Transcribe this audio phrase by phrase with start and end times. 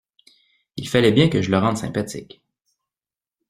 [0.77, 2.41] Il fallait bien que je le rende sympathique.